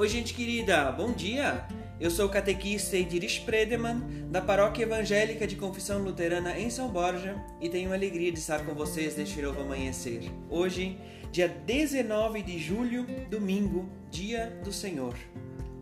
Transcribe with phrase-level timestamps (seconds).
[0.00, 1.62] Oi, gente querida, bom dia!
[2.00, 7.36] Eu sou o catequista Edirish Predeman, da Paróquia Evangélica de Confissão Luterana em São Borja,
[7.60, 10.22] e tenho a alegria de estar com vocês neste novo amanhecer.
[10.48, 10.96] Hoje,
[11.30, 15.14] dia 19 de julho, domingo, dia do Senhor.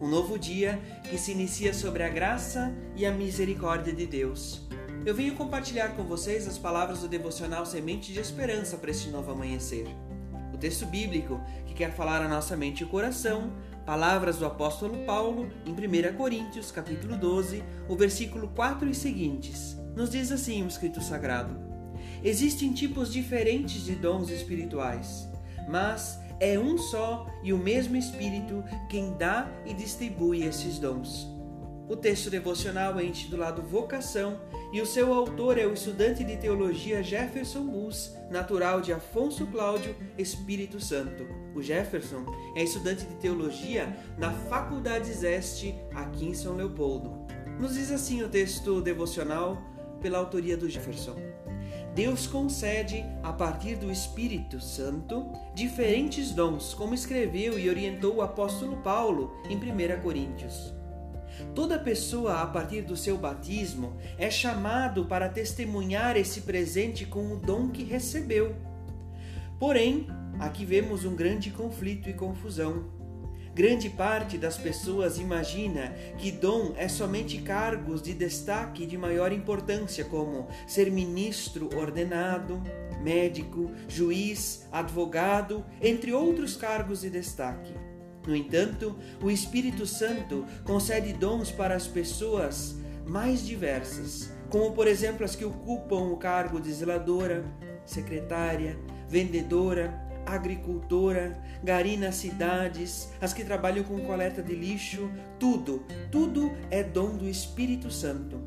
[0.00, 4.66] Um novo dia que se inicia sobre a graça e a misericórdia de Deus.
[5.06, 9.30] Eu venho compartilhar com vocês as palavras do devocional Semente de Esperança para este novo
[9.30, 9.86] amanhecer.
[10.52, 13.52] O texto bíblico que quer falar a nossa mente e coração
[13.90, 19.76] Palavras do apóstolo Paulo em 1 Coríntios, capítulo 12, o versículo 4 e seguintes.
[19.96, 21.56] Nos diz assim o escrito sagrado:
[22.22, 25.28] Existem tipos diferentes de dons espirituais,
[25.68, 31.26] mas é um só e o mesmo Espírito quem dá e distribui esses dons.
[31.90, 34.38] O texto devocional é intitulado Vocação
[34.72, 39.96] e o seu autor é o estudante de teologia Jefferson Bus, natural de Afonso Cláudio,
[40.16, 41.26] Espírito Santo.
[41.52, 42.24] O Jefferson
[42.54, 47.26] é estudante de teologia na Faculdade Este, aqui em São Leopoldo.
[47.58, 49.60] Nos diz assim o texto devocional
[50.00, 51.16] pela autoria do Jefferson.
[51.92, 58.76] Deus concede, a partir do Espírito Santo, diferentes dons, como escreveu e orientou o apóstolo
[58.76, 60.78] Paulo em 1 Coríntios.
[61.54, 67.36] Toda pessoa, a partir do seu batismo, é chamado para testemunhar esse presente com o
[67.36, 68.54] dom que recebeu.
[69.58, 70.06] Porém,
[70.38, 72.98] aqui vemos um grande conflito e confusão.
[73.54, 80.04] Grande parte das pessoas imagina que dom é somente cargos de destaque de maior importância,
[80.04, 82.62] como ser ministro ordenado,
[83.02, 87.74] médico, juiz, advogado, entre outros cargos de destaque.
[88.26, 95.24] No entanto, o Espírito Santo concede dons para as pessoas mais diversas, como por exemplo
[95.24, 97.44] as que ocupam o cargo de zeladora,
[97.84, 106.52] secretária, vendedora, agricultora, gari nas cidades, as que trabalham com coleta de lixo, tudo, tudo
[106.70, 108.38] é dom do Espírito Santo.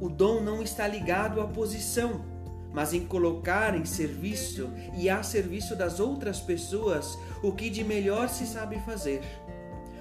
[0.00, 2.24] O dom não está ligado à posição,
[2.72, 8.28] mas em colocar em serviço e a serviço das outras pessoas o que de melhor
[8.28, 9.20] se sabe fazer.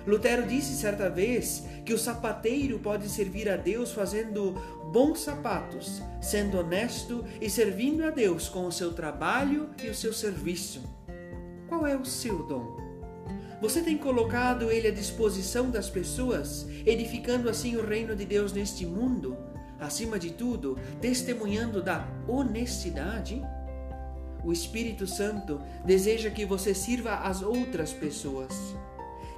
[0.08, 4.54] Lutero disse certa vez que o sapateiro pode servir a Deus fazendo
[4.92, 10.14] bons sapatos, sendo honesto e servindo a Deus com o seu trabalho e o seu
[10.14, 10.82] serviço.
[11.68, 12.90] Qual é o seu dom?
[13.62, 18.86] Você tem colocado ele à disposição das pessoas, edificando assim o reino de Deus neste
[18.86, 19.38] mundo?
[19.80, 23.42] Acima de tudo, testemunhando da honestidade?
[24.44, 28.54] O Espírito Santo deseja que você sirva às outras pessoas.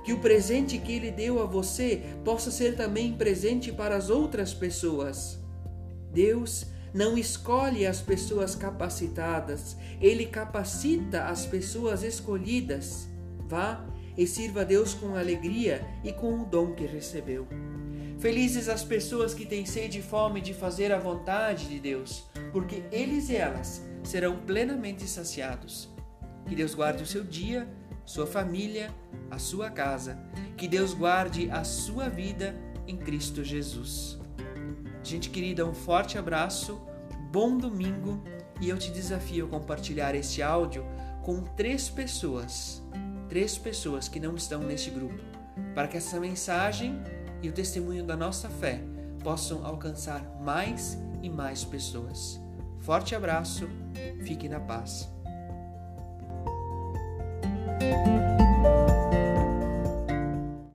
[0.04, 4.54] Que o presente que ele deu a você possa ser também presente para as outras
[4.54, 5.40] pessoas.
[6.12, 13.08] Deus não escolhe as pessoas capacitadas, ele capacita as pessoas escolhidas.
[13.48, 13.86] Vá
[14.18, 17.48] e sirva a Deus com alegria e com o dom que recebeu.
[18.22, 22.24] Felizes as pessoas que têm sede e fome de fazer a vontade de Deus,
[22.54, 25.90] porque eles e elas serão plenamente saciados.
[26.48, 27.68] Que Deus guarde o seu dia,
[28.06, 28.94] sua família,
[29.32, 30.20] a sua casa.
[30.56, 32.56] Que Deus guarde a sua vida
[32.88, 34.20] em Cristo Jesus.
[35.04, 36.80] Gente querida, um forte abraço,
[37.32, 38.24] bom domingo
[38.62, 40.86] e eu te desafio a compartilhar este áudio
[41.24, 42.84] com três pessoas,
[43.28, 45.24] três pessoas que não estão neste grupo,
[45.74, 47.02] para que essa mensagem
[47.42, 48.82] e o testemunho da nossa fé
[49.24, 52.40] possam alcançar mais e mais pessoas.
[52.80, 53.68] Forte abraço,
[54.24, 55.10] fique na paz.